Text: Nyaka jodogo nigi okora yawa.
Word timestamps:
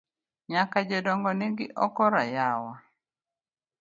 Nyaka 0.51 0.77
jodogo 0.89 1.29
nigi 1.37 1.65
okora 1.85 2.21
yawa. 2.35 2.73